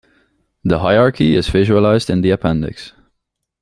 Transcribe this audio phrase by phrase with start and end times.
[0.63, 2.93] The hierarchy is visualized in the appendix.